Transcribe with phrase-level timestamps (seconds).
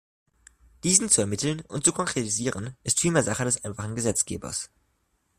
[0.83, 4.71] Diesen zu ermitteln und zu konkretisieren, ist vielmehr Sache des einfachen Gesetzgebers.